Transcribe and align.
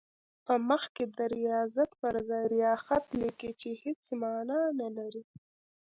په 0.45 0.53
مخ 0.69 0.83
کې 0.95 1.05
د 1.17 1.19
ریاضت 1.35 1.89
پر 2.01 2.13
ځای 2.29 2.43
ریاخت 2.55 3.05
لیکي 3.21 3.51
چې 3.61 3.69
هېڅ 3.83 4.03
معنی 4.21 4.61
نه 4.79 4.87
لري. 4.97 5.23